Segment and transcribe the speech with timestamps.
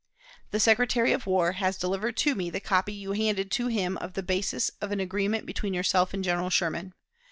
[0.49, 4.13] _"The Secretary of War has delivered to me the copy you handed to him of
[4.13, 6.93] the basis of an agreement between yourself and General Sherman.